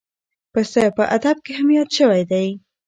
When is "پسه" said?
0.53-0.83